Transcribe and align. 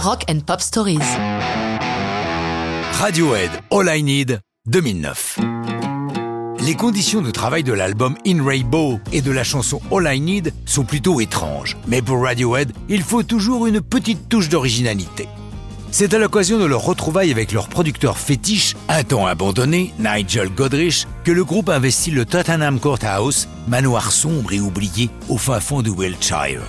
Rock 0.00 0.26
and 0.30 0.40
Pop 0.46 0.60
Stories. 0.60 1.00
Radiohead 3.00 3.50
All 3.72 3.88
I 3.88 4.02
Need 4.04 4.40
2009. 4.66 5.40
Les 6.60 6.76
conditions 6.76 7.20
de 7.20 7.32
travail 7.32 7.64
de 7.64 7.72
l'album 7.72 8.16
In 8.24 8.44
Rainbow 8.44 9.00
et 9.12 9.22
de 9.22 9.32
la 9.32 9.42
chanson 9.42 9.80
All 9.90 10.08
I 10.14 10.20
Need 10.20 10.54
sont 10.66 10.84
plutôt 10.84 11.20
étranges, 11.20 11.76
mais 11.88 12.00
pour 12.00 12.22
Radiohead, 12.22 12.72
il 12.88 13.02
faut 13.02 13.24
toujours 13.24 13.66
une 13.66 13.80
petite 13.80 14.28
touche 14.28 14.48
d'originalité. 14.48 15.28
C'est 15.90 16.14
à 16.14 16.18
l'occasion 16.18 16.60
de 16.60 16.64
leur 16.64 16.84
retrouvaille 16.84 17.32
avec 17.32 17.50
leur 17.50 17.68
producteur 17.68 18.18
fétiche, 18.18 18.76
un 18.88 19.02
temps 19.02 19.26
abandonné, 19.26 19.92
Nigel 19.98 20.50
Godrich, 20.50 21.08
que 21.24 21.32
le 21.32 21.44
groupe 21.44 21.70
investit 21.70 22.12
le 22.12 22.24
Tottenham 22.24 22.78
Courthouse, 22.78 23.48
manoir 23.66 24.12
sombre 24.12 24.52
et 24.52 24.60
oublié 24.60 25.10
au 25.28 25.38
fin 25.38 25.58
fond 25.58 25.82
du 25.82 25.90
Wiltshire. 25.90 26.62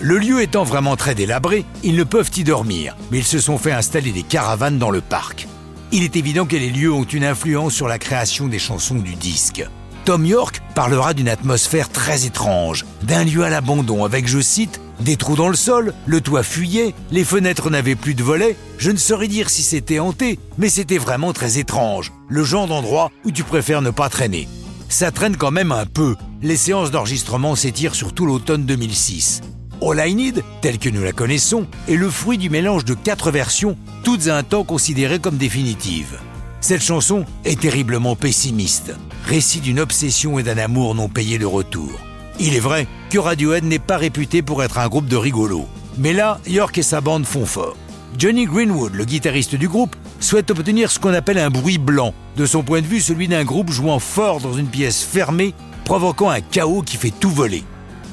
Le 0.00 0.18
lieu 0.18 0.42
étant 0.42 0.64
vraiment 0.64 0.96
très 0.96 1.14
délabré, 1.14 1.64
ils 1.82 1.96
ne 1.96 2.04
peuvent 2.04 2.30
y 2.36 2.44
dormir, 2.44 2.96
mais 3.10 3.18
ils 3.18 3.24
se 3.24 3.38
sont 3.38 3.58
fait 3.58 3.72
installer 3.72 4.12
des 4.12 4.22
caravanes 4.22 4.78
dans 4.78 4.90
le 4.90 5.00
parc. 5.00 5.46
Il 5.92 6.02
est 6.02 6.16
évident 6.16 6.46
que 6.46 6.56
les 6.56 6.70
lieux 6.70 6.92
ont 6.92 7.04
une 7.04 7.24
influence 7.24 7.74
sur 7.74 7.86
la 7.86 7.98
création 7.98 8.48
des 8.48 8.58
chansons 8.58 8.96
du 8.96 9.14
disque. 9.14 9.64
Tom 10.04 10.26
York 10.26 10.60
parlera 10.74 11.14
d'une 11.14 11.28
atmosphère 11.28 11.88
très 11.88 12.26
étrange, 12.26 12.84
d'un 13.02 13.24
lieu 13.24 13.44
à 13.44 13.50
l'abandon 13.50 14.04
avec, 14.04 14.26
je 14.26 14.40
cite, 14.40 14.80
des 15.00 15.16
trous 15.16 15.36
dans 15.36 15.48
le 15.48 15.56
sol, 15.56 15.94
le 16.06 16.20
toit 16.20 16.42
fuyait, 16.42 16.94
les 17.10 17.24
fenêtres 17.24 17.70
n'avaient 17.70 17.94
plus 17.94 18.14
de 18.14 18.22
volets. 18.22 18.56
Je 18.78 18.90
ne 18.90 18.96
saurais 18.96 19.28
dire 19.28 19.50
si 19.50 19.62
c'était 19.62 19.98
hanté, 19.98 20.38
mais 20.58 20.68
c'était 20.68 20.98
vraiment 20.98 21.32
très 21.32 21.58
étrange. 21.58 22.12
Le 22.28 22.42
genre 22.42 22.66
d'endroit 22.66 23.10
où 23.24 23.30
tu 23.30 23.44
préfères 23.44 23.82
ne 23.82 23.90
pas 23.90 24.08
traîner. 24.08 24.48
Ça 24.88 25.10
traîne 25.10 25.36
quand 25.36 25.50
même 25.50 25.72
un 25.72 25.86
peu. 25.86 26.16
Les 26.42 26.56
séances 26.56 26.90
d'enregistrement 26.90 27.54
s'étirent 27.54 27.94
sur 27.94 28.12
tout 28.12 28.26
l'automne 28.26 28.64
2006. 28.64 29.40
All 29.84 30.00
I 30.08 30.14
Need, 30.14 30.44
telle 30.60 30.78
que 30.78 30.88
nous 30.88 31.02
la 31.02 31.10
connaissons, 31.10 31.66
est 31.88 31.96
le 31.96 32.08
fruit 32.08 32.38
du 32.38 32.50
mélange 32.50 32.84
de 32.84 32.94
quatre 32.94 33.32
versions, 33.32 33.76
toutes 34.04 34.28
à 34.28 34.36
un 34.36 34.44
temps 34.44 34.62
considérées 34.62 35.18
comme 35.18 35.38
définitives. 35.38 36.20
Cette 36.60 36.84
chanson 36.84 37.24
est 37.44 37.60
terriblement 37.60 38.14
pessimiste, 38.14 38.94
récit 39.26 39.58
d'une 39.58 39.80
obsession 39.80 40.38
et 40.38 40.44
d'un 40.44 40.58
amour 40.58 40.94
non 40.94 41.08
payé 41.08 41.36
de 41.36 41.46
retour. 41.46 41.90
Il 42.38 42.54
est 42.54 42.60
vrai 42.60 42.86
que 43.10 43.18
Radiohead 43.18 43.64
n'est 43.64 43.80
pas 43.80 43.96
réputé 43.96 44.40
pour 44.40 44.62
être 44.62 44.78
un 44.78 44.88
groupe 44.88 45.08
de 45.08 45.16
rigolos. 45.16 45.66
Mais 45.98 46.12
là, 46.12 46.38
York 46.46 46.78
et 46.78 46.82
sa 46.82 47.00
bande 47.00 47.26
font 47.26 47.46
fort. 47.46 47.76
Johnny 48.16 48.44
Greenwood, 48.44 48.94
le 48.94 49.04
guitariste 49.04 49.56
du 49.56 49.68
groupe, 49.68 49.96
souhaite 50.20 50.52
obtenir 50.52 50.92
ce 50.92 51.00
qu'on 51.00 51.12
appelle 51.12 51.38
un 51.38 51.50
bruit 51.50 51.78
blanc, 51.78 52.14
de 52.36 52.46
son 52.46 52.62
point 52.62 52.82
de 52.82 52.86
vue 52.86 53.00
celui 53.00 53.26
d'un 53.26 53.44
groupe 53.44 53.72
jouant 53.72 53.98
fort 53.98 54.40
dans 54.40 54.52
une 54.52 54.68
pièce 54.68 55.02
fermée, 55.02 55.54
provoquant 55.84 56.30
un 56.30 56.40
chaos 56.40 56.82
qui 56.82 56.96
fait 56.96 57.10
tout 57.10 57.30
voler. 57.30 57.64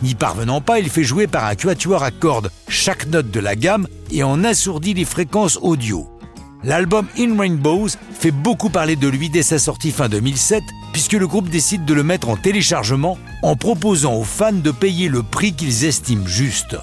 N'y 0.01 0.15
parvenant 0.15 0.61
pas, 0.61 0.79
il 0.79 0.89
fait 0.89 1.03
jouer 1.03 1.27
par 1.27 1.45
un 1.45 1.55
quatuor 1.55 2.03
à 2.03 2.11
cordes 2.11 2.51
chaque 2.67 3.07
note 3.07 3.31
de 3.31 3.39
la 3.39 3.55
gamme 3.55 3.87
et 4.11 4.23
en 4.23 4.43
assourdit 4.43 4.93
les 4.93 5.05
fréquences 5.05 5.59
audio. 5.61 6.07
L'album 6.63 7.05
In 7.17 7.37
Rainbows 7.37 7.89
fait 8.11 8.31
beaucoup 8.31 8.69
parler 8.69 8.95
de 8.95 9.07
lui 9.07 9.29
dès 9.29 9.43
sa 9.43 9.59
sortie 9.59 9.91
fin 9.91 10.09
2007, 10.09 10.63
puisque 10.91 11.13
le 11.13 11.27
groupe 11.27 11.49
décide 11.49 11.85
de 11.85 11.93
le 11.93 12.03
mettre 12.03 12.29
en 12.29 12.35
téléchargement 12.35 13.17
en 13.43 13.55
proposant 13.55 14.15
aux 14.15 14.25
fans 14.25 14.51
de 14.51 14.71
payer 14.71 15.07
le 15.07 15.23
prix 15.23 15.53
qu'ils 15.53 15.85
estiment 15.85 16.27
juste. 16.27 16.75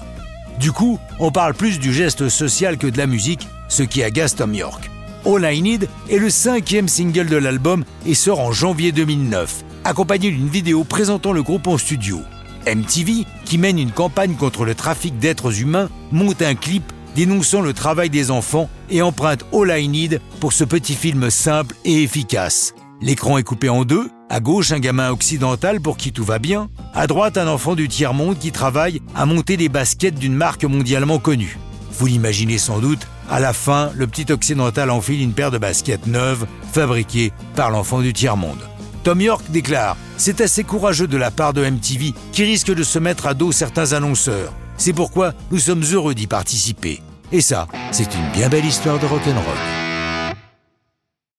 Du 0.59 0.71
coup, 0.71 0.99
on 1.19 1.31
parle 1.31 1.53
plus 1.53 1.79
du 1.79 1.93
geste 1.93 2.29
social 2.29 2.77
que 2.77 2.87
de 2.87 2.97
la 2.97 3.05
musique, 3.05 3.47
ce 3.67 3.83
qui 3.83 4.01
agace 4.01 4.35
Tom 4.35 4.53
York. 4.55 4.89
All 5.25 5.43
I 5.43 5.61
Need 5.61 5.89
est 6.09 6.17
le 6.17 6.29
cinquième 6.29 6.87
single 6.87 7.27
de 7.27 7.37
l'album 7.37 7.83
et 8.05 8.15
sort 8.15 8.39
en 8.39 8.51
janvier 8.51 8.91
2009, 8.91 9.63
accompagné 9.83 10.31
d'une 10.31 10.49
vidéo 10.49 10.83
présentant 10.83 11.33
le 11.33 11.43
groupe 11.43 11.67
en 11.67 11.77
studio. 11.77 12.21
MTV, 12.67 13.25
qui 13.45 13.57
mène 13.57 13.79
une 13.79 13.91
campagne 13.91 14.35
contre 14.35 14.65
le 14.65 14.75
trafic 14.75 15.17
d'êtres 15.17 15.61
humains, 15.61 15.89
monte 16.11 16.41
un 16.41 16.55
clip 16.55 16.83
dénonçant 17.15 17.61
le 17.61 17.73
travail 17.73 18.09
des 18.09 18.29
enfants 18.29 18.69
et 18.89 19.01
emprunte 19.01 19.45
All 19.53 19.79
I 19.79 19.87
Need 19.87 20.21
pour 20.39 20.53
ce 20.53 20.63
petit 20.63 20.93
film 20.93 21.29
simple 21.29 21.75
et 21.85 22.03
efficace. 22.03 22.75
L'écran 23.01 23.37
est 23.37 23.43
coupé 23.43 23.69
en 23.69 23.85
deux, 23.85 24.09
à 24.29 24.39
gauche 24.39 24.71
un 24.71 24.79
gamin 24.79 25.11
occidental 25.11 25.79
pour 25.81 25.97
qui 25.97 26.11
tout 26.11 26.23
va 26.23 26.39
bien, 26.39 26.69
à 26.93 27.07
droite 27.07 27.37
un 27.37 27.47
enfant 27.47 27.75
du 27.75 27.87
tiers-monde 27.87 28.37
qui 28.37 28.51
travaille 28.51 29.01
à 29.15 29.25
monter 29.25 29.57
des 29.57 29.69
baskets 29.69 30.15
d'une 30.15 30.35
marque 30.35 30.63
mondialement 30.63 31.19
connue. 31.19 31.57
Vous 31.91 32.05
l'imaginez 32.05 32.57
sans 32.57 32.79
doute, 32.79 33.07
à 33.29 33.39
la 33.39 33.53
fin, 33.53 33.91
le 33.95 34.07
petit 34.07 34.31
occidental 34.31 34.89
enfile 34.91 35.21
une 35.21 35.33
paire 35.33 35.51
de 35.51 35.57
baskets 35.57 36.07
neuves 36.07 36.45
fabriquées 36.71 37.31
par 37.55 37.71
l'enfant 37.71 38.01
du 38.01 38.13
tiers-monde. 38.13 38.61
Tom 39.07 39.21
York 39.21 39.45
déclare 39.51 39.95
C'est 40.17 40.41
assez 40.41 40.65
courageux 40.65 41.07
de 41.07 41.15
la 41.15 41.31
part 41.31 41.53
de 41.53 41.63
MTV 41.65 42.13
qui 42.33 42.43
risque 42.43 42.75
de 42.75 42.83
se 42.83 42.99
mettre 42.99 43.25
à 43.25 43.33
dos 43.33 43.53
certains 43.53 43.93
annonceurs. 43.93 44.51
C'est 44.75 44.91
pourquoi 44.91 45.31
nous 45.49 45.59
sommes 45.59 45.83
heureux 45.93 46.13
d'y 46.13 46.27
participer. 46.27 47.01
Et 47.31 47.39
ça, 47.39 47.69
c'est 47.91 48.13
une 48.13 48.31
bien 48.33 48.49
belle 48.49 48.65
histoire 48.65 48.99
de 48.99 49.05
rock'n'roll. 49.05 49.76